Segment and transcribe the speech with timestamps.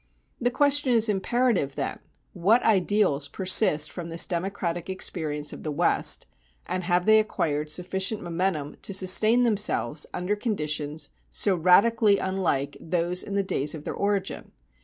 [0.39, 1.99] The question is imperative, then,
[2.33, 6.25] What ideals persist from this democratic experience of the West;
[6.65, 13.21] and have they acquired sufficient momentum to sustain themselves under conditions so radically unlike those
[13.21, 14.51] in the days of their origin?